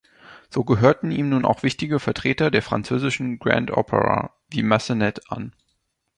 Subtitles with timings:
[0.49, 5.53] So gehörten ihm nun auch wichtige Vertreter der französischen Grand Opera, wie Massenet an.